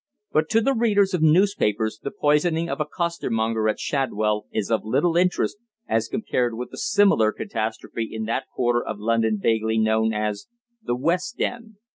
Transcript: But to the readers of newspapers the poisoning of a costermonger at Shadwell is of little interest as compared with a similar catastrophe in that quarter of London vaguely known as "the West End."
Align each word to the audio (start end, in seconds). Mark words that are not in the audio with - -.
But 0.31 0.49
to 0.49 0.61
the 0.61 0.73
readers 0.73 1.13
of 1.13 1.21
newspapers 1.21 1.99
the 2.01 2.09
poisoning 2.09 2.69
of 2.71 2.81
a 2.81 2.87
costermonger 2.87 3.69
at 3.69 3.79
Shadwell 3.79 4.47
is 4.51 4.71
of 4.71 4.83
little 4.83 5.15
interest 5.15 5.57
as 5.87 6.07
compared 6.07 6.55
with 6.55 6.73
a 6.73 6.77
similar 6.77 7.31
catastrophe 7.31 8.09
in 8.11 8.25
that 8.25 8.47
quarter 8.51 8.83
of 8.83 8.97
London 8.97 9.37
vaguely 9.39 9.77
known 9.77 10.11
as 10.11 10.47
"the 10.83 10.95
West 10.95 11.39
End." 11.39 11.75